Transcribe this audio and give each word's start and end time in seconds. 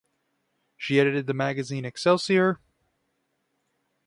She 0.77 0.99
edited 0.99 1.27
the 1.27 1.33
magazine 1.35 1.85
"Excelsior". 1.85 2.59